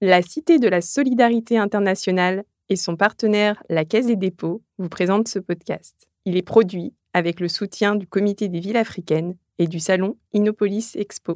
[0.00, 5.26] La Cité de la Solidarité internationale et son partenaire, la Caisse des dépôts, vous présentent
[5.26, 6.08] ce podcast.
[6.24, 10.94] Il est produit avec le soutien du Comité des villes africaines et du salon Innopolis
[10.94, 11.34] Expo.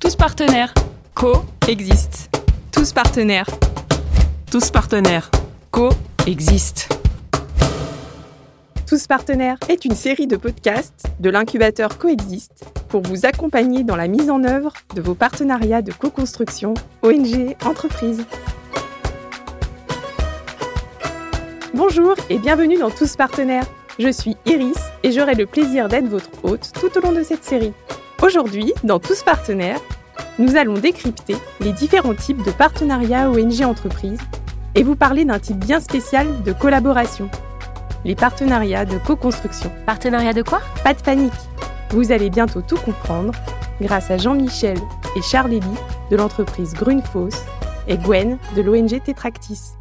[0.00, 0.74] Tous partenaires.
[1.14, 2.40] Co-existent.
[2.72, 3.46] Tous partenaires.
[4.50, 5.30] Tous partenaires.
[5.70, 7.01] Co-existent.
[8.92, 14.06] Tous partenaires est une série de podcasts de l'incubateur Coexiste pour vous accompagner dans la
[14.06, 18.26] mise en œuvre de vos partenariats de co-construction ONG entreprises.
[21.72, 23.64] Bonjour et bienvenue dans Tous partenaires.
[23.98, 27.44] Je suis Iris et j'aurai le plaisir d'être votre hôte tout au long de cette
[27.44, 27.72] série.
[28.22, 29.80] Aujourd'hui, dans Tous partenaires,
[30.38, 34.20] nous allons décrypter les différents types de partenariats ONG entreprises
[34.74, 37.30] et vous parler d'un type bien spécial de collaboration
[38.04, 39.70] les partenariats de co-construction.
[39.86, 40.60] Partenariat de quoi?
[40.82, 41.32] Pas de panique.
[41.90, 43.32] Vous allez bientôt tout comprendre
[43.80, 44.78] grâce à Jean-Michel
[45.16, 45.78] et Charles Elie
[46.10, 47.34] de l'entreprise Grunefoss
[47.86, 49.72] et Gwen de l'ONG Tetractis.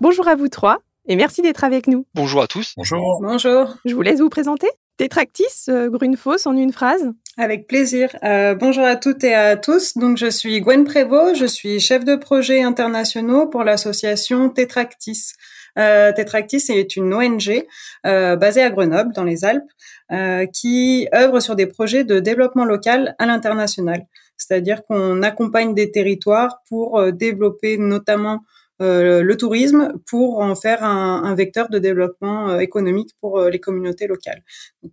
[0.00, 2.06] Bonjour à vous trois et merci d'être avec nous.
[2.14, 2.74] Bonjour à tous.
[2.76, 3.20] Bonjour.
[3.22, 3.74] Bonjour.
[3.84, 4.68] Je vous laisse vous présenter.
[4.96, 8.14] Tetractis, euh, Grunefoss en une phrase Avec plaisir.
[8.22, 9.98] Euh, bonjour à toutes et à tous.
[9.98, 15.32] Donc, je suis Gwen Prévost, je suis chef de projet internationaux pour l'association Tetractis.
[15.78, 17.64] Euh, Tetractis est une ONG
[18.06, 19.70] euh, basée à Grenoble, dans les Alpes,
[20.12, 24.06] euh, qui œuvre sur des projets de développement local à l'international.
[24.36, 28.40] C'est-à-dire qu'on accompagne des territoires pour euh, développer notamment
[28.82, 33.60] euh, le tourisme pour en faire un, un vecteur de développement euh, économique pour les
[33.60, 34.42] communautés locales.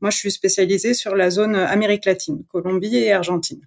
[0.02, 3.62] Moi, je suis spécialisée sur la zone Amérique latine, Colombie et Argentine.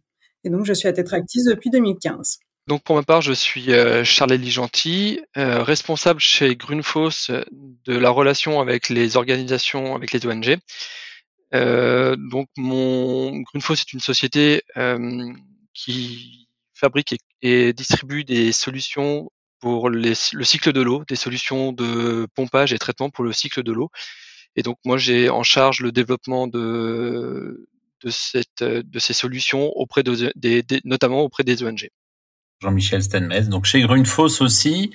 [0.44, 2.38] Et donc, je suis à Tetractis depuis 2015.
[2.66, 8.08] Donc pour ma part, je suis euh, Charles-Élie Gentil, euh, responsable chez Grunefoss de la
[8.08, 10.56] relation avec les organisations, avec les ONG.
[11.54, 15.30] Euh, donc mon Grunefoss est une société euh,
[15.74, 22.72] qui fabrique et, distribue des solutions pour le cycle de l'eau, des solutions de pompage
[22.72, 23.90] et traitement pour le cycle de l'eau.
[24.56, 27.68] Et donc moi j'ai en charge le développement de
[28.08, 31.90] ces solutions auprès de, des, des, notamment auprès des ONG.
[32.60, 33.48] Jean-Michel Stenmes.
[33.48, 34.92] Donc chez Grunefoss aussi.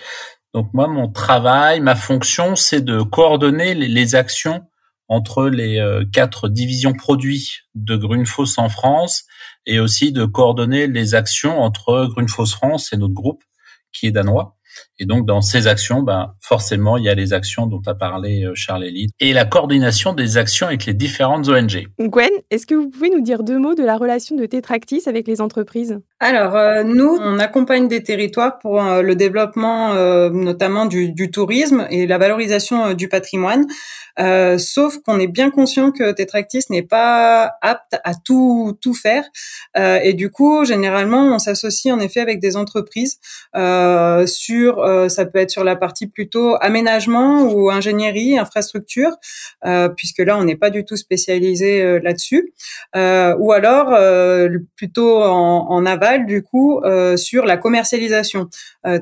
[0.54, 4.64] Donc moi, mon travail, ma fonction, c'est de coordonner les, les, actions
[5.08, 9.26] entre les euh, quatre divisions produits de Grunefoss en France
[9.66, 13.44] et aussi de coordonner les actions entre Grunefoss France et notre groupe
[13.92, 14.58] qui est danois.
[15.00, 18.44] Et donc, dans ces actions, ben, forcément, il y a les actions dont a parlé
[18.44, 21.88] euh, Charles Elite et la coordination des actions avec les différentes ONG.
[22.00, 25.26] Gwen, est-ce que vous pouvez nous dire deux mots de la relation de Tetractis avec
[25.26, 26.00] les entreprises?
[26.20, 31.32] Alors, euh, nous, on accompagne des territoires pour euh, le développement euh, notamment du, du,
[31.32, 33.66] tourisme et la valorisation euh, du patrimoine.
[34.58, 39.24] sauf qu'on est bien conscient que Tetractis n'est pas apte à tout, tout faire.
[39.78, 43.18] et du coup, généralement, on s'associe en effet avec des entreprises
[44.26, 49.12] sur euh, ça peut être sur la partie plutôt aménagement ou ingénierie, infrastructure,
[49.66, 52.54] euh, puisque là on n'est pas du tout spécialisé euh, là-dessus,
[52.96, 53.88] ou alors
[54.76, 56.82] plutôt en, aval du coup
[57.16, 58.50] sur la commercialisation.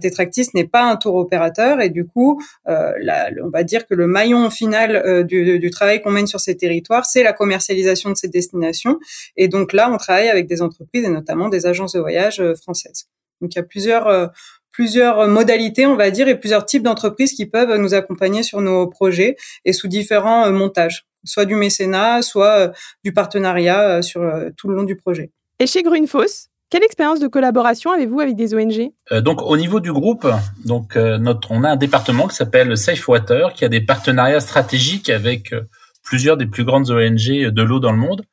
[0.01, 4.49] Tetractis n'est pas un tour opérateur et du coup, on va dire que le maillon
[4.49, 8.99] final du, du travail qu'on mène sur ces territoires, c'est la commercialisation de ces destinations.
[9.35, 13.07] Et donc là, on travaille avec des entreprises et notamment des agences de voyage françaises.
[13.41, 14.31] Donc il y a plusieurs
[14.77, 18.85] plusieurs modalités, on va dire, et plusieurs types d'entreprises qui peuvent nous accompagner sur nos
[18.85, 22.69] projets et sous différents euh, montages, soit du mécénat, soit euh,
[23.03, 24.21] du partenariat euh, sur
[24.55, 25.31] tout le long du projet.
[25.59, 29.79] Et chez Grunefoss, quelle expérience de collaboration avez-vous avec des ONG euh, Donc au niveau
[29.79, 30.27] du groupe,
[30.65, 34.41] donc euh, notre, on a un département qui s'appelle Safe Water, qui a des partenariats
[34.41, 35.61] stratégiques avec euh,
[36.03, 38.23] plusieurs des plus grandes ONG de l'eau dans le monde,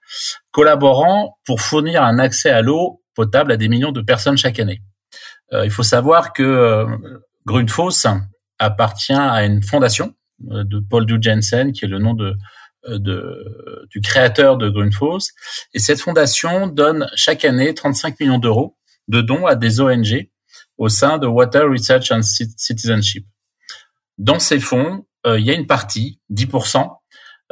[0.50, 4.80] collaborant pour fournir un accès à l'eau potable à des millions de personnes chaque année.
[5.54, 6.86] Euh, il faut savoir que euh,
[7.46, 8.06] Grundfos
[8.58, 10.14] appartient à une fondation
[10.50, 12.36] euh, de Paul Du Jensen, qui est le nom de,
[13.90, 15.30] du créateur de Grundfos.
[15.72, 18.76] Et cette fondation donne chaque année 35 millions d'euros
[19.08, 20.28] de dons à des ONG
[20.76, 23.26] au sein de Water Research and Citizenship.
[24.18, 26.90] Dans ces fonds, il y a une partie, 10%,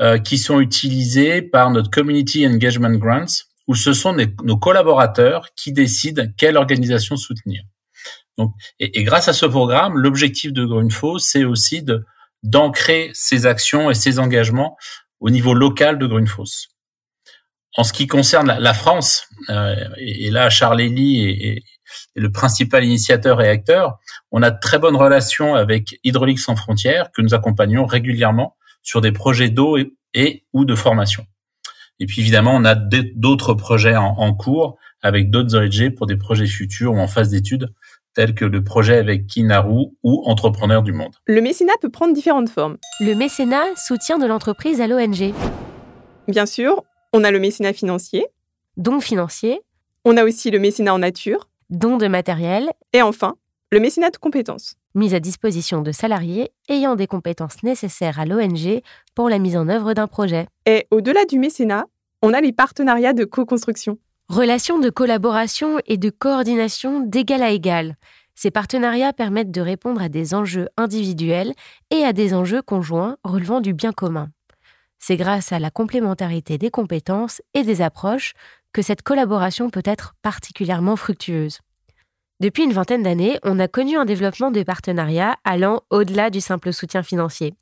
[0.00, 3.26] euh, qui sont utilisés par notre Community Engagement Grants,
[3.68, 7.62] où ce sont nos collaborateurs qui décident quelle organisation soutenir.
[8.38, 12.04] Donc, et, et, grâce à ce programme, l'objectif de Grunfo, c'est aussi de
[12.42, 14.76] d'ancrer ses actions et ses engagements
[15.20, 16.68] au niveau local de Grunfoss.
[17.76, 21.64] En ce qui concerne la, la France, euh, et, là, Charles Elie est, est,
[22.14, 23.98] le principal initiateur et acteur,
[24.30, 29.00] on a de très bonnes relations avec Hydraulique sans frontières, que nous accompagnons régulièrement sur
[29.00, 31.26] des projets d'eau et, et, ou de formation.
[32.00, 36.16] Et puis évidemment, on a d'autres projets en, en cours avec d'autres ONG pour des
[36.16, 37.72] projets futurs ou en phase d'études,
[38.14, 41.14] tels que le projet avec Kinaru ou Entrepreneurs du Monde.
[41.26, 42.76] Le mécénat peut prendre différentes formes.
[43.00, 45.32] Le mécénat soutient de l'entreprise à l'ONG.
[46.28, 48.26] Bien sûr, on a le mécénat financier.
[48.76, 49.60] Dons financiers.
[50.04, 51.48] On a aussi le mécénat en nature.
[51.70, 52.70] Dons de matériel.
[52.92, 53.36] Et enfin,
[53.70, 54.76] le mécénat de compétences.
[54.94, 58.82] Mise à disposition de salariés ayant des compétences nécessaires à l'ONG
[59.14, 60.46] pour la mise en œuvre d'un projet.
[60.66, 61.86] Et au-delà du mécénat,
[62.20, 63.98] on a les partenariats de co-construction.
[64.32, 67.98] Relations de collaboration et de coordination d'égal à égal.
[68.34, 71.52] Ces partenariats permettent de répondre à des enjeux individuels
[71.90, 74.30] et à des enjeux conjoints relevant du bien commun.
[74.98, 78.32] C'est grâce à la complémentarité des compétences et des approches
[78.72, 81.58] que cette collaboration peut être particulièrement fructueuse.
[82.40, 86.72] Depuis une vingtaine d'années, on a connu un développement des partenariats allant au-delà du simple
[86.72, 87.52] soutien financier.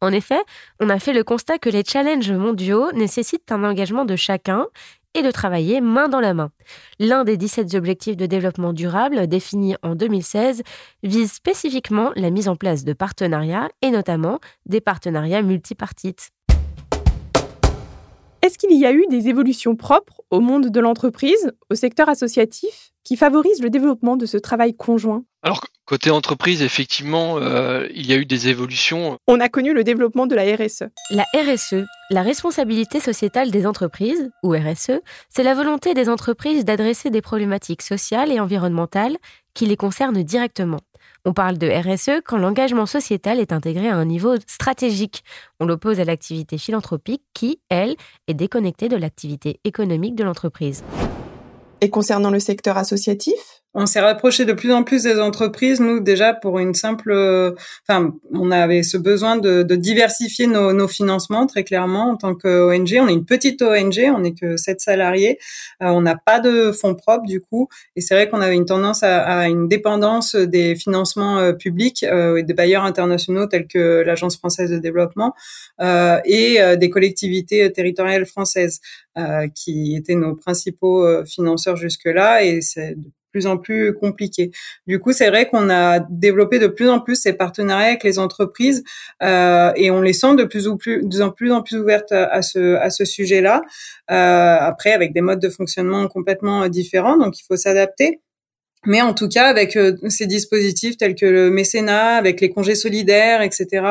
[0.00, 0.40] En effet,
[0.80, 4.66] on a fait le constat que les challenges mondiaux nécessitent un engagement de chacun
[5.14, 6.50] et de travailler main dans la main.
[6.98, 10.62] L'un des 17 objectifs de développement durable définis en 2016
[11.02, 16.30] vise spécifiquement la mise en place de partenariats et notamment des partenariats multipartites.
[18.42, 22.93] Est-ce qu'il y a eu des évolutions propres au monde de l'entreprise, au secteur associatif,
[23.04, 28.12] qui favorisent le développement de ce travail conjoint Alors, côté entreprise, effectivement, euh, il y
[28.12, 29.18] a eu des évolutions.
[29.26, 30.84] On a connu le développement de la RSE.
[31.10, 37.10] La RSE, la responsabilité sociétale des entreprises, ou RSE, c'est la volonté des entreprises d'adresser
[37.10, 39.16] des problématiques sociales et environnementales
[39.52, 40.80] qui les concernent directement.
[41.26, 45.24] On parle de RSE quand l'engagement sociétal est intégré à un niveau stratégique.
[45.58, 47.96] On l'oppose à l'activité philanthropique qui, elle,
[48.28, 50.84] est déconnectée de l'activité économique de l'entreprise.
[51.80, 56.00] Et concernant le secteur associatif on s'est rapproché de plus en plus des entreprises, nous
[56.00, 57.12] déjà pour une simple,
[57.88, 62.10] enfin, on avait ce besoin de, de diversifier nos, nos, financements très clairement.
[62.10, 62.98] En tant qu'ONG.
[63.00, 65.38] On est une petite ONG, on n'est que sept salariés,
[65.82, 68.66] euh, on n'a pas de fonds propres du coup, et c'est vrai qu'on avait une
[68.66, 73.66] tendance à, à, une dépendance des financements euh, publics euh, et des bailleurs internationaux tels
[73.66, 75.34] que l'Agence française de développement
[75.80, 78.80] euh, et des collectivités territoriales françaises
[79.54, 82.96] qui étaient nos principaux financeurs jusque-là, et c'est
[83.34, 84.52] plus en plus compliqué.
[84.86, 88.20] Du coup, c'est vrai qu'on a développé de plus en plus ces partenariats avec les
[88.20, 88.84] entreprises
[89.24, 92.42] euh, et on les sent de plus, ou plus, de plus en plus ouvertes à
[92.42, 93.62] ce, à ce sujet-là.
[94.12, 98.20] Euh, après, avec des modes de fonctionnement complètement différents, donc il faut s'adapter.
[98.86, 102.74] Mais en tout cas, avec euh, ces dispositifs tels que le mécénat, avec les congés
[102.74, 103.86] solidaires, etc.,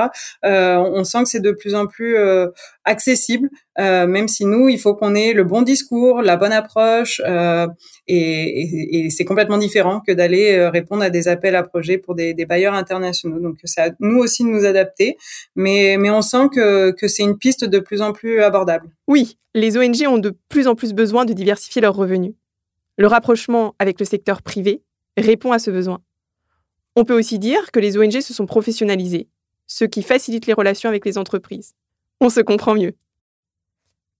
[0.46, 2.48] euh, on sent que c'est de plus en plus euh,
[2.86, 3.50] accessible,
[3.80, 7.68] euh, même si nous, il faut qu'on ait le bon discours, la bonne approche, euh,
[8.08, 12.16] et, et, et c'est complètement différent que d'aller répondre à des appels à projets pour
[12.16, 13.40] des, des bailleurs internationaux.
[13.40, 15.18] Donc, c'est à nous aussi de nous adapter,
[15.56, 18.90] mais, mais on sent que, que c'est une piste de plus en plus abordable.
[19.08, 22.34] Oui, les ONG ont de plus en plus besoin de diversifier leurs revenus.
[22.98, 24.84] Le rapprochement avec le secteur privé
[25.18, 26.00] répond à ce besoin.
[26.96, 29.28] On peut aussi dire que les ONG se sont professionnalisées,
[29.66, 31.74] ce qui facilite les relations avec les entreprises.
[32.22, 32.94] On se comprend mieux.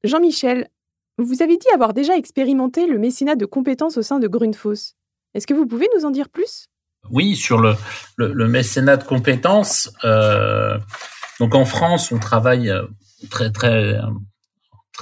[0.04, 0.70] Jean-Michel,
[1.18, 4.96] vous avez dit avoir déjà expérimenté le mécénat de compétences au sein de Grunfoss.
[5.36, 6.68] Est-ce que vous pouvez nous en dire plus?
[7.12, 7.76] Oui, sur le,
[8.18, 9.92] le, mécénat de compétences.
[10.04, 10.78] Euh,
[11.40, 12.84] donc en France, on travaille euh,
[13.30, 14.00] très très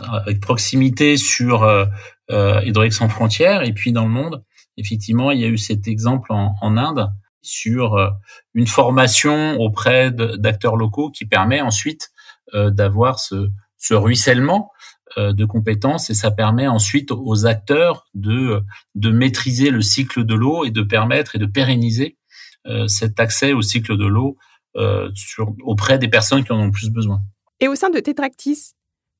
[0.02, 1.86] avec proximité sur euh,
[2.32, 3.64] euh, Hydraulique sans frontières.
[3.64, 4.44] Et puis dans le monde,
[4.78, 7.12] effectivement, il y a eu cet exemple en, en Inde
[7.42, 8.10] sur euh,
[8.54, 12.12] une formation auprès d'acteurs locaux qui permet ensuite
[12.54, 14.72] euh, d'avoir ce, ce, ruissellement
[15.18, 18.62] euh, de compétences et ça permet ensuite aux acteurs de,
[18.96, 22.18] de maîtriser le cycle de l'eau et de permettre et de pérenniser
[22.68, 24.38] euh, cet accès au cycle de l'eau
[25.14, 27.22] sur, auprès des personnes qui en ont le plus besoin.
[27.60, 28.72] Et au sein de Tetractis,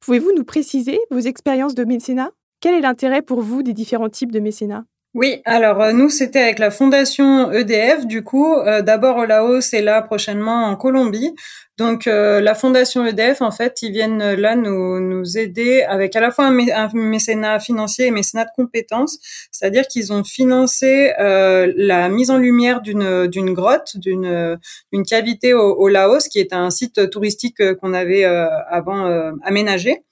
[0.02, 2.32] Pouvez-vous nous préciser vos expériences de mécénat?
[2.60, 4.84] Quel est l'intérêt pour vous des différents types de mécénat?
[5.14, 9.74] Oui, alors euh, nous c'était avec la fondation EDF du coup, euh, d'abord au Laos
[9.74, 11.36] et là prochainement en Colombie.
[11.78, 16.20] Donc euh, la fondation EDF en fait, ils viennent là nous nous aider avec à
[16.20, 19.18] la fois un, mécénat financier et mécénat de compétences,
[19.52, 24.60] c'est-à-dire qu'ils ont financé euh, la mise en lumière d'une d'une grotte, d'une
[24.92, 30.04] d'une cavité au, au, Laos qui est un site touristique qu'on avait avant aménagé.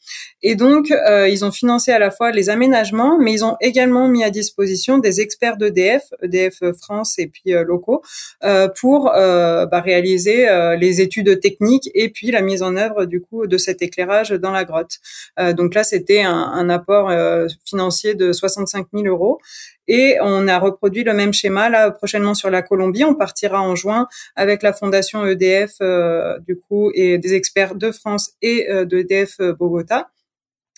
[0.41, 4.07] Et donc, euh, ils ont financé à la fois les aménagements, mais ils ont également
[4.07, 8.01] mis à disposition des experts d'EDF, EDF France et puis euh, locaux,
[8.43, 11.48] euh, pour euh, bah, réaliser euh, les études techniques
[11.93, 14.97] et puis la mise en œuvre du coup de cet éclairage dans la grotte.
[15.39, 17.11] Euh, donc là, c'était un, apport
[17.65, 19.39] financier de 65 000 euros.
[19.87, 23.03] Et on a reproduit le même schéma là prochainement sur la Colombie.
[23.03, 25.79] On partira en juin avec la fondation EDF
[26.45, 30.09] du coup et des experts de France et d'EDF Bogota.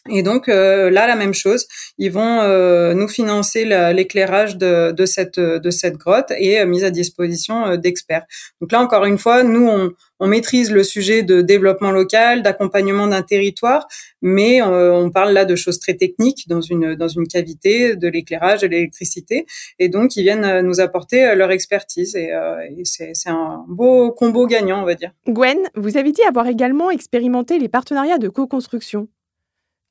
[0.09, 1.67] Et donc là, la même chose,
[1.97, 7.77] ils vont nous financer l'éclairage de, de, cette de cette grotte et mise à disposition
[7.77, 8.23] d'experts.
[8.61, 9.91] Donc là, encore une fois, nous on,
[10.21, 13.87] on maîtrise le sujet de développement local, d'accompagnement d'un territoire,
[14.21, 18.07] mais euh, on parle là de choses très techniques dans une dans une cavité, de
[18.07, 19.47] l'éclairage, de l'électricité,
[19.79, 22.29] et donc ils viennent euh, nous apporter euh, leur expertise et,
[22.77, 25.11] et c'est un beau combo gagnant, on va dire.
[25.27, 29.07] Gwen, vous avez dit avoir également expérimenté les partenariats de co-construction.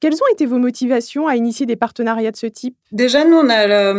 [0.01, 2.75] Quelles ont été vos motivations à initier des partenariats de ce type?
[2.91, 3.93] Déjà, nous, on a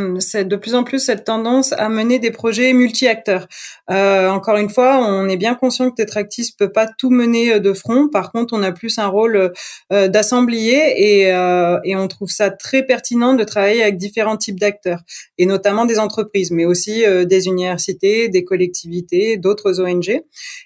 [0.43, 3.47] de plus en plus cette tendance à mener des projets multi-acteurs.
[3.89, 7.59] Euh, encore une fois, on est bien conscient que Tetractis peut pas tout mener euh,
[7.59, 8.09] de front.
[8.09, 9.53] Par contre, on a plus un rôle
[9.93, 15.01] euh, d'assemblier et, euh, on trouve ça très pertinent de travailler avec différents types d'acteurs,
[15.37, 20.21] et notamment des entreprises, mais aussi euh, des universités, des collectivités, d'autres ONG.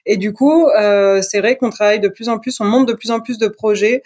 [0.05, 2.93] Et du coup, euh, c'est vrai qu'on travaille de plus en plus, on monte de
[2.93, 4.01] plus en plus de projets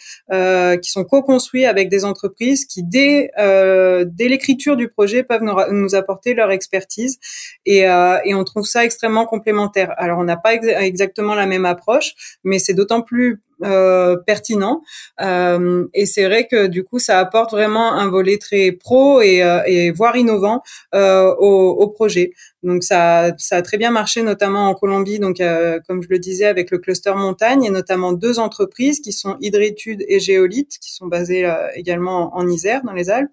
[0.81, 5.55] qui sont co-construits avec des entreprises qui, dès, euh, dès l'écriture du projet, peuvent nous,
[5.71, 7.19] nous apporter leur expertise.
[7.65, 9.93] Et, euh, et, on trouve ça extrêmement complémentaire.
[9.97, 14.81] Alors, on n'a pas exactement la même approche, mais c'est d'autant plus euh, pertinent.
[15.21, 19.43] Euh, et c'est vrai que du coup, ça apporte vraiment un volet très pro et,
[19.43, 20.61] euh, et voire innovant
[20.95, 22.31] euh, au, au, projet.
[22.63, 25.19] Donc ça, ça a très bien marché, notamment en Colombie.
[25.19, 25.41] Donc
[25.87, 30.03] comme je le disais, avec le cluster montagne et notamment deux entreprises qui sont Hydrétude
[30.07, 33.31] et Géolite, qui sont basées également en Isère, dans les Alpes,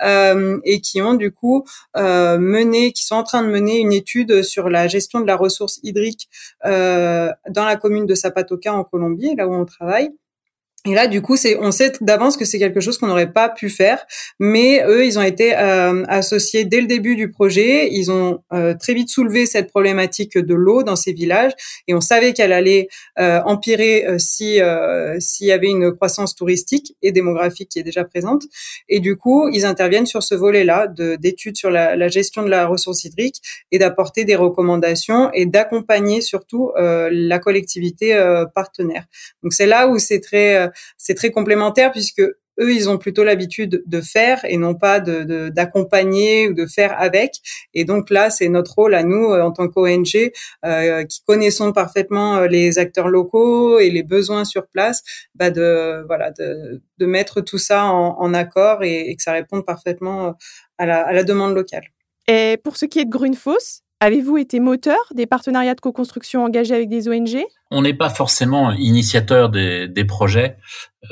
[0.00, 1.64] et qui ont du coup
[1.96, 5.80] mené, qui sont en train de mener une étude sur la gestion de la ressource
[5.82, 6.28] hydrique
[6.64, 10.10] dans la commune de Zapatoca en Colombie, là où on travail.
[10.86, 13.48] Et là, du coup, c'est, on sait d'avance que c'est quelque chose qu'on n'aurait pas
[13.48, 14.06] pu faire,
[14.38, 17.88] mais eux, ils ont été euh, associés dès le début du projet.
[17.90, 21.52] Ils ont euh, très vite soulevé cette problématique de l'eau dans ces villages,
[21.88, 24.60] et on savait qu'elle allait euh, empirer si
[25.18, 28.44] s'il y avait une croissance touristique et démographique qui est déjà présente.
[28.88, 32.66] Et du coup, ils interviennent sur ce volet-là de, d'études sur la, gestion de la
[32.66, 33.42] ressource hydrique
[33.72, 38.16] et d'apporter des recommandations et d'accompagner surtout la collectivité
[38.54, 39.04] partenaire.
[39.42, 42.22] Donc c'est là où c'est très c'est très complémentaire puisque
[42.60, 46.94] eux, ils ont plutôt l'habitude de faire et non pas de d'accompagner ou de faire
[46.98, 47.36] avec.
[47.74, 50.32] Et donc là, c'est notre rôle à nous euh, en tant qu'ONG
[50.64, 55.02] euh, qui connaissons parfaitement euh, les acteurs locaux et les besoins sur place,
[55.34, 59.64] bah de voilà de, de mettre tout ça en, accord et, et, que ça réponde
[59.64, 60.34] parfaitement
[60.76, 61.84] à la, à la demande locale.
[62.26, 66.74] Et pour ce qui est de Grunefoss, Avez-vous été moteur des partenariats de co-construction engagés
[66.74, 70.56] avec des ONG On n'est pas forcément initiateur des, des projets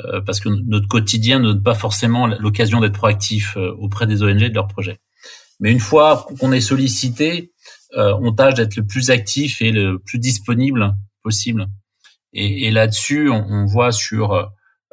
[0.05, 4.23] euh, parce que notre quotidien ne donne pas forcément l'occasion d'être proactif euh, auprès des
[4.23, 4.99] ONG de leurs projets.
[5.59, 7.51] Mais une fois qu'on est sollicité,
[7.97, 11.67] euh, on tâche d'être le plus actif et le plus disponible possible.
[12.31, 14.31] Et, et là-dessus, on, on, voit sur,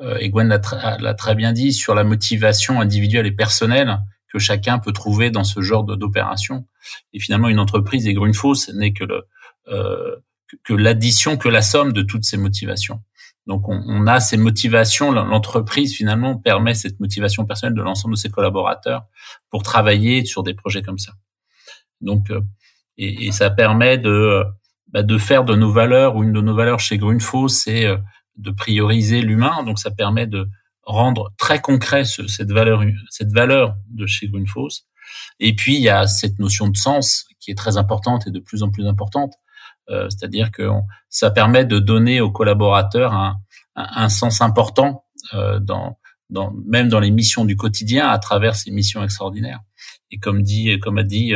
[0.01, 3.99] euh, et Gwen l'a très bien dit, sur la motivation individuelle et personnelle
[4.35, 6.67] que chacun peut trouver dans ce genre d'opération.
[7.13, 9.23] Et finalement, une entreprise et Grunefoss n'est que le
[9.69, 10.17] euh,
[10.65, 13.01] que l'addition, que la somme de toutes ces motivations.
[13.47, 15.13] Donc, on, a ces motivations.
[15.13, 19.05] L'entreprise finalement permet cette motivation personnelle de l'ensemble de ses collaborateurs
[19.51, 21.13] pour travailler sur des projets comme ça.
[22.01, 22.41] Donc, euh,
[22.99, 24.45] et, et, ça permet de
[24.89, 27.99] bah, de faire de nos valeurs ou une de nos valeurs chez Grunefoss, c'est euh,
[28.37, 29.63] de prioriser l'humain.
[29.63, 30.49] Donc, ça permet de
[30.87, 34.87] rendre très concret ce, cette valeur cette valeur de chez Grunefoss.
[35.41, 38.41] Et puis il y a cette notion de sens qui est très importante et de
[38.41, 39.35] plus en plus importante,
[39.91, 40.69] euh, c'est-à-dire que
[41.09, 43.39] ça permet de donner aux collaborateurs un,
[43.77, 45.99] un, sens important euh, dans,
[46.31, 49.61] dans, même dans les missions du quotidien à travers ces missions extraordinaires.
[50.11, 51.35] Et comme dit, comme a dit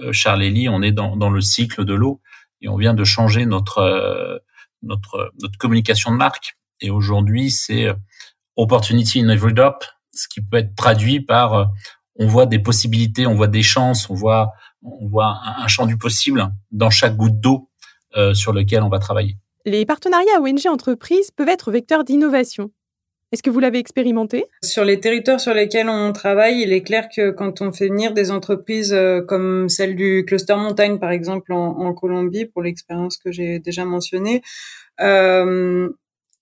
[0.00, 2.20] euh, Charles Elie, on est dans, dans le cycle de l'eau
[2.60, 4.38] et on vient de changer notre euh,
[4.82, 6.56] notre notre communication de marque.
[6.80, 7.94] Et aujourd'hui, c'est
[8.56, 11.64] opportunity in every drop, ce qui peut être traduit par euh,
[12.16, 14.52] on voit des possibilités, on voit des chances, on voit
[14.82, 17.68] on voit un, champ du possible dans chaque goutte d'eau
[18.16, 19.36] euh, sur lequel on va travailler.
[19.66, 22.70] Les partenariats ONG entreprises peuvent être vecteurs d'innovation.
[23.32, 24.44] Est-ce que vous l'avez expérimenté?
[24.64, 28.12] Sur les territoires sur lesquels on travaille, il est clair que quand on fait venir
[28.12, 33.18] des entreprises euh, comme celle du cluster montagne, par exemple en, en Colombie, pour l'expérience
[33.18, 34.42] que j'ai déjà mentionnée,
[35.00, 35.88] euh,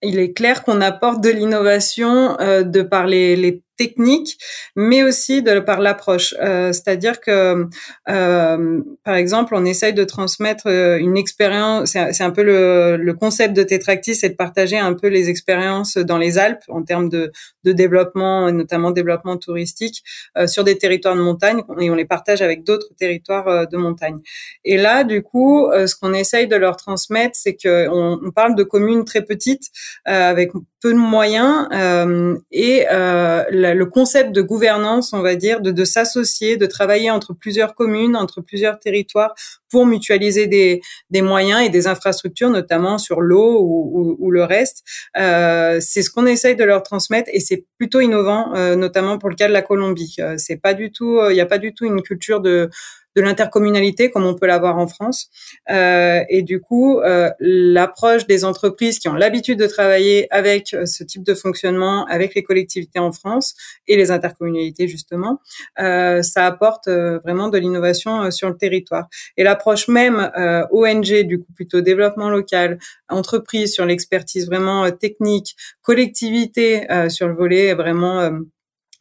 [0.02, 4.36] il est clair qu'on apporte de l'innovation euh, de par les, les technique,
[4.76, 6.34] mais aussi de par l'approche.
[6.40, 7.66] Euh, C'est-à-dire que,
[8.10, 11.92] euh, par exemple, on essaye de transmettre euh, une expérience.
[11.92, 15.96] C'est un peu le, le, concept de Tetractis, c'est de partager un peu les expériences
[15.96, 17.32] dans les Alpes en termes de,
[17.64, 20.02] de développement, notamment développement touristique,
[20.36, 23.76] euh, sur des territoires de montagne, et on les partage avec d'autres territoires euh, de
[23.76, 24.18] montagne.
[24.64, 28.30] Et là, du coup, euh, ce qu'on essaye de leur transmettre, c'est que on, on,
[28.30, 29.70] parle de communes très petites
[30.04, 35.70] avec peu de moyens euh, et euh, le concept de gouvernance, on va dire, de,
[35.70, 39.34] de s'associer, de travailler entre plusieurs communes, entre plusieurs territoires
[39.70, 40.80] pour mutualiser des,
[41.10, 44.84] des moyens et des infrastructures, notamment sur l'eau ou, ou, ou, le reste.
[45.18, 49.28] Euh, c'est ce qu'on essaye de leur transmettre et c'est plutôt innovant, euh, notamment pour
[49.28, 50.16] le cas de la Colombie.
[50.20, 52.70] Euh, c'est pas du tout, il n'y a pas du tout une culture de
[53.18, 55.28] de l'intercommunalité comme on peut l'avoir en France.
[55.70, 60.86] Euh, et du coup, euh, l'approche des entreprises qui ont l'habitude de travailler avec euh,
[60.86, 63.54] ce type de fonctionnement, avec les collectivités en France
[63.88, 65.40] et les intercommunalités justement,
[65.80, 69.08] euh, ça apporte euh, vraiment de l'innovation euh, sur le territoire.
[69.36, 70.30] Et l'approche même
[70.70, 77.74] ONG, du coup plutôt développement local, entreprise sur l'expertise vraiment technique, collectivité sur le volet
[77.74, 78.30] vraiment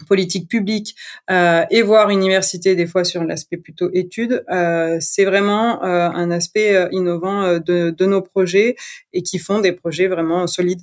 [0.05, 0.95] politique publique
[1.29, 6.31] euh, et voire université des fois sur l'aspect plutôt études, euh, c'est vraiment euh, un
[6.31, 8.75] aspect innovant de, de, nos projets
[9.13, 10.81] et qui font des projets vraiment solides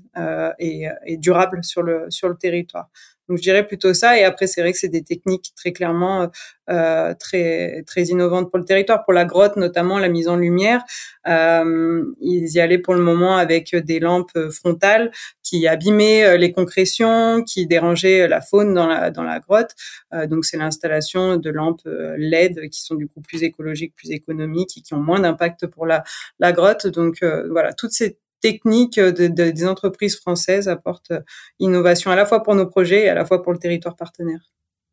[0.59, 2.89] et, et, durables sur le sur le territoire.
[3.29, 4.19] Donc je dirais plutôt ça.
[4.19, 6.31] Et après, c'est vrai que c'est des techniques très clairement
[6.71, 10.83] euh, très très innovantes pour le territoire, pour la grotte notamment, la mise en lumière.
[11.27, 15.11] Euh, ils y allaient pour le moment avec des lampes frontales
[15.43, 19.75] qui abîmaient euh, les concrétions, qui dérangeaient la faune dans la dans la grotte.
[20.13, 24.11] Euh, donc c'est l'installation de lampes euh, LED qui sont du coup plus écologiques, plus
[24.11, 26.03] économiques et qui ont moins d'impact pour la
[26.39, 26.87] la grotte.
[26.87, 31.21] Donc euh, voilà, toutes ces techniques de, de, des entreprises françaises apportent euh,
[31.61, 34.43] innovation à la fois pour nos projets et à la fois pour le territoire partenaire.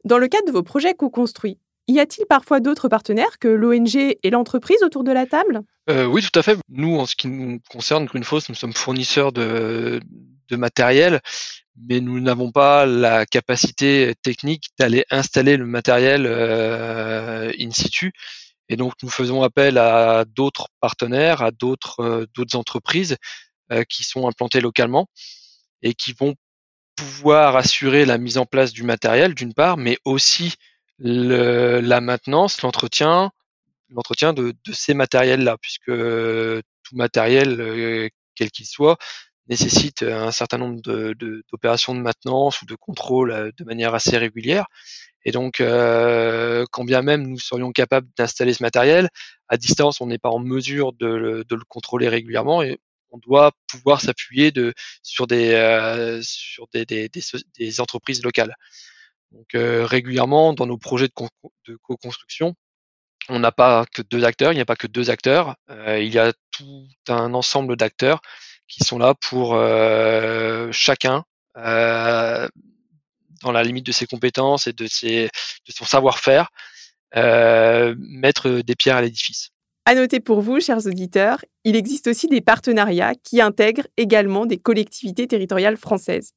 [0.05, 1.57] Dans le cadre de vos projets co-construits,
[1.89, 5.63] y a-t-il parfois d'autres partenaires que l'ONG et l'entreprise autour de la table?
[5.89, 6.57] Euh, Oui, tout à fait.
[6.69, 9.99] Nous, en ce qui nous concerne, Greenfoss, nous sommes fournisseurs de,
[10.47, 11.19] de matériel,
[11.89, 18.13] mais nous n'avons pas la capacité technique d'aller installer le matériel euh, in situ.
[18.71, 23.17] Et donc, nous faisons appel à d'autres partenaires, à d'autres euh, entreprises
[23.69, 25.07] euh, qui sont implantées localement
[25.81, 26.35] et qui vont
[26.95, 30.55] pouvoir assurer la mise en place du matériel, d'une part, mais aussi
[30.99, 33.31] le, la maintenance, l'entretien,
[33.89, 38.97] l'entretien de, de, ces matériels-là, puisque tout matériel, euh, quel qu'il soit,
[39.47, 40.81] nécessite un certain nombre
[41.51, 44.67] d'opérations de, de, maintenance ou de contrôle euh, de manière assez régulière.
[45.23, 49.09] Et donc, euh, quand bien même nous serions capables d'installer ce matériel,
[49.47, 52.79] à distance, on n'est pas en mesure de le, contrôler régulièrement et
[53.11, 54.73] on doit pouvoir s'appuyer de,
[55.03, 57.09] sur, des, euh, sur des, des,
[57.57, 58.55] des, entreprises locales.
[59.31, 62.55] Donc, euh, régulièrement, dans nos projets de co-construction,
[63.29, 66.11] on n'a pas que deux acteurs, il n'y a pas que deux acteurs, euh, il
[66.13, 68.21] y a tout un ensemble d'acteurs
[68.71, 71.23] qui sont là pour euh, chacun
[73.41, 76.49] dans la limite de ses compétences et de, ses, de son savoir-faire,
[77.15, 79.49] euh, mettre des pierres à l'édifice.
[79.85, 84.57] À noter pour vous, chers auditeurs, il existe aussi des partenariats qui intègrent également des
[84.57, 86.33] collectivités territoriales françaises.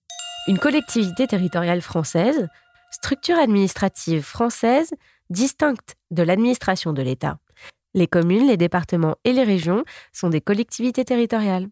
[0.49, 2.49] Une collectivité territoriale française,
[2.90, 4.90] structure administrative française
[5.31, 7.38] distincte de l'administration de l'État.
[7.92, 11.68] Les communes, les départements et les régions sont des collectivités territoriales.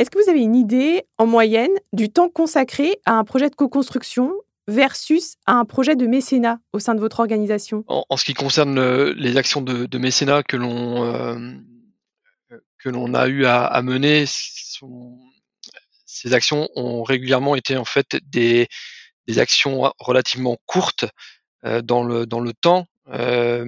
[0.00, 3.54] Est-ce que vous avez une idée, en moyenne, du temps consacré à un projet de
[3.54, 4.32] co-construction
[4.66, 7.84] versus à un projet de mécénat au sein de votre organisation?
[7.86, 11.38] En, ce qui concerne le, les actions de, mécénat que l'on euh,
[12.78, 14.24] que l'on a eu à, mener,
[16.06, 18.68] ces actions ont régulièrement été en fait des,
[19.36, 21.04] actions relativement courtes
[21.66, 23.66] euh, dans le temps, euh,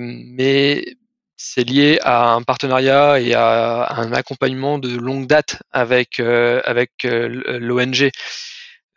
[1.43, 7.05] c'est lié à un partenariat et à un accompagnement de longue date avec euh, avec
[7.05, 8.11] euh, l'ONG.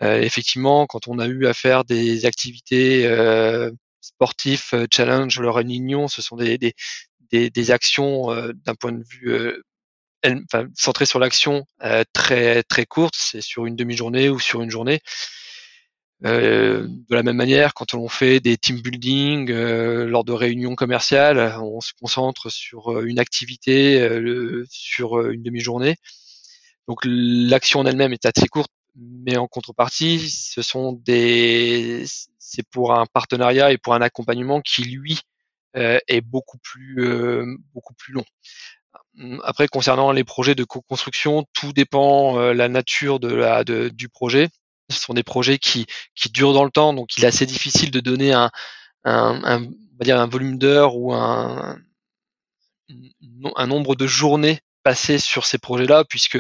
[0.04, 5.50] Euh, effectivement, quand on a eu à faire des activités euh, sportifs, euh, challenge, le
[5.72, 6.76] Union, ce sont des, des,
[7.50, 8.28] des, actions
[8.66, 9.64] d'un point de vue
[10.22, 11.66] elle, enfin, centrées sur l'action
[12.14, 15.02] très très courte, c'est sur une demi-journée ou sur une journée.
[16.24, 20.76] Euh, de la même manière, quand on fait des team building euh, lors de réunions
[20.76, 24.08] commerciales, on se concentre sur euh, une activité
[24.70, 25.96] sur une demi-journée.
[26.88, 32.06] Donc l'action en elle-même est assez courte, mais en contrepartie, ce sont des,
[32.40, 35.20] c'est pour un partenariat et pour un accompagnement qui lui
[35.74, 38.24] est beaucoup plus beaucoup plus long.
[39.44, 44.50] Après, concernant les projets de co-construction, tout dépend la nature de la de, du projet
[44.90, 47.92] ce sont des projets qui, qui durent dans le temps, donc il est assez difficile
[47.92, 48.52] de donner un,
[49.04, 51.78] un, un on va dire un volume d'heures ou un,
[53.56, 56.38] un nombre de journées passées sur ces projets-là, puisque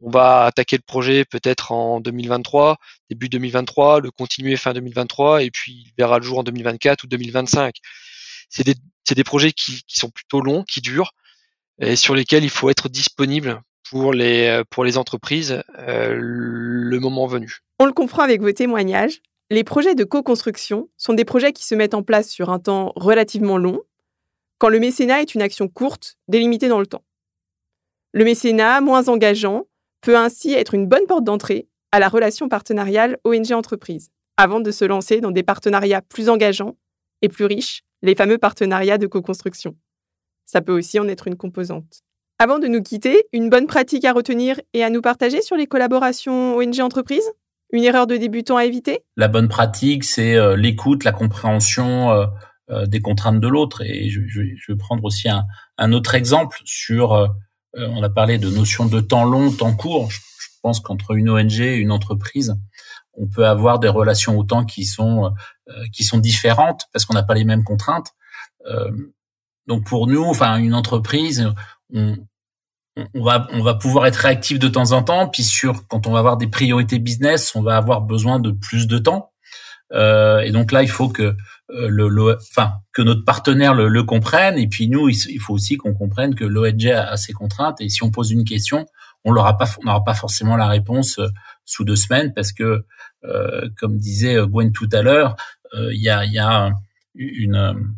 [0.00, 2.78] on va attaquer le projet peut-être en 2023,
[3.10, 7.06] début 2023, le continuer fin 2023, et puis il verra le jour en 2024 ou
[7.06, 7.76] 2025.
[8.48, 8.74] C'est des,
[9.14, 11.12] des projets qui, qui sont plutôt longs, qui durent,
[11.80, 17.58] et sur lesquels il faut être disponible pour les, pour les entreprises le moment venu.
[17.78, 19.20] On le comprend avec vos témoignages.
[19.50, 22.92] Les projets de co-construction sont des projets qui se mettent en place sur un temps
[22.96, 23.80] relativement long,
[24.58, 27.04] quand le mécénat est une action courte, délimitée dans le temps.
[28.12, 29.66] Le mécénat, moins engageant,
[30.00, 34.84] peut ainsi être une bonne porte d'entrée à la relation partenariale ONG-entreprise, avant de se
[34.84, 36.76] lancer dans des partenariats plus engageants
[37.22, 39.76] et plus riches, les fameux partenariats de co-construction.
[40.46, 42.02] Ça peut aussi en être une composante.
[42.40, 45.68] Avant de nous quitter, une bonne pratique à retenir et à nous partager sur les
[45.68, 47.30] collaborations ONG-entreprise
[47.70, 49.04] Une erreur de débutant à éviter?
[49.16, 52.26] La bonne pratique, c'est euh, l'écoute, la compréhension euh,
[52.70, 53.82] euh, des contraintes de l'autre.
[53.82, 57.28] Et je, vais prendre aussi un, autre exemple sur
[57.76, 60.10] on a parlé de notion de temps long, temps court.
[60.10, 60.18] Je,
[60.62, 62.56] pense qu'entre une ONG et une entreprise,
[63.12, 65.30] on peut avoir des relations au temps qui sont
[65.92, 68.14] qui sont différentes parce qu'on n'a pas les mêmes contraintes.
[69.66, 71.52] Donc pour nous, enfin une entreprise,
[71.92, 72.16] on,
[72.96, 75.28] on va on va pouvoir être réactif de temps en temps.
[75.28, 78.86] Puis sur quand on va avoir des priorités business, on va avoir besoin de plus
[78.86, 79.32] de temps.
[79.92, 81.36] Euh, et donc là, il faut que
[81.70, 84.58] euh, le, enfin que notre partenaire le, le, comprenne.
[84.58, 87.80] Et puis nous, il, faut aussi qu'on comprenne que l'ONG a, ses contraintes.
[87.80, 88.86] Et si on pose une question,
[89.24, 91.28] on n'aura pas, on n'aura pas forcément la réponse euh,
[91.64, 92.84] sous deux semaines parce que,
[93.24, 95.36] euh, comme disait Gwen tout à l'heure,
[95.76, 96.70] il y a, y a
[97.16, 97.96] une,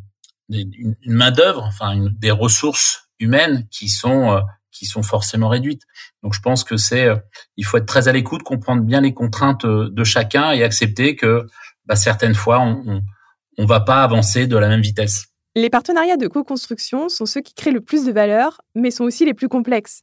[0.49, 5.83] une, main d'œuvre, enfin des ressources humaines qui sont qui sont forcément réduites.
[6.23, 7.09] Donc je pense que c'est,
[7.57, 11.47] il faut être très à l'écoute, comprendre bien les contraintes de chacun et accepter que
[11.87, 13.01] bah, certaines fois on,
[13.59, 15.29] on va pas avancer de la même vitesse.
[15.55, 19.25] Les partenariats de co-construction sont ceux qui créent le plus de valeur, mais sont aussi
[19.25, 20.03] les plus complexes.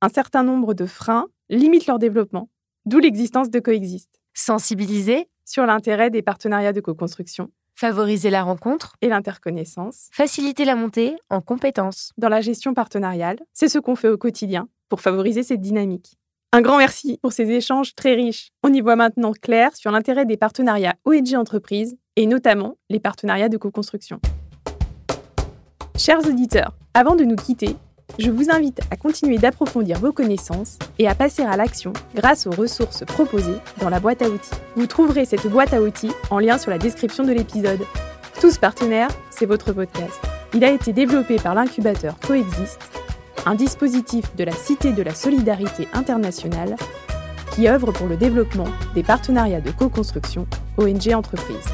[0.00, 2.48] Un certain nombre de freins limitent leur développement,
[2.86, 4.08] d'où l'existence de Coexist.
[4.32, 11.16] Sensibiliser sur l'intérêt des partenariats de co-construction, favoriser la rencontre et l'interconnaissance, faciliter la montée
[11.30, 12.12] en compétences.
[12.18, 16.18] Dans la gestion partenariale, c'est ce qu'on fait au quotidien pour favoriser cette dynamique.
[16.52, 18.48] Un grand merci pour ces échanges très riches.
[18.64, 23.48] On y voit maintenant clair sur l'intérêt des partenariats ONG entreprises et notamment les partenariats
[23.48, 24.18] de co-construction.
[25.96, 27.76] Chers auditeurs, avant de nous quitter,
[28.18, 32.50] je vous invite à continuer d'approfondir vos connaissances et à passer à l'action grâce aux
[32.50, 34.50] ressources proposées dans la boîte à outils.
[34.74, 37.80] Vous trouverez cette boîte à outils en lien sur la description de l'épisode.
[38.40, 40.20] Tous partenaires, c'est votre podcast.
[40.54, 42.80] Il a été développé par l'incubateur Coexist,
[43.46, 46.74] un dispositif de la Cité de la Solidarité internationale
[47.52, 51.68] qui œuvre pour le développement des partenariats de co-construction ONG Entreprises.